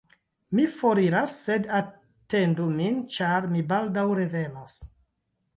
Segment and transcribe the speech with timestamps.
[0.59, 4.79] Mi foriras, sed atendu min, ĉar mi baldaŭ revenos.